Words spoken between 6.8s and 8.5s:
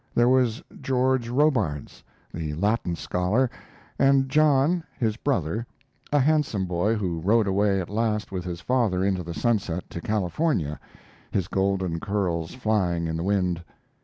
who rode away at last with